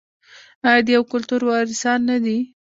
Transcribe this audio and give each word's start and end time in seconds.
آیا 0.67 0.81
د 0.85 0.87
یو 0.95 1.03
کلتور 1.11 1.41
وارثان 1.45 1.99
نه 2.09 2.17
دي؟ 2.25 2.37